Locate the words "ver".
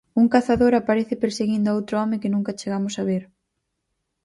3.09-3.23